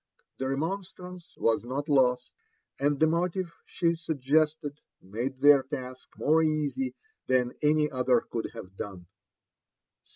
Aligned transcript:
The 0.39 0.47
remonstrance 0.47 1.31
was 1.37 1.63
not 1.63 1.87
lost, 1.87 2.31
and 2.79 2.99
the 2.99 3.05
motive 3.05 3.53
she 3.67 3.93
suggested 3.93 4.79
made 4.99 5.41
their 5.41 5.61
task 5.61 6.09
more 6.17 6.41
easy 6.41 6.95
than 7.27 7.53
any 7.61 7.87
other 7.91 8.21
could 8.21 8.49
have 8.55 8.75
done. 8.75 9.05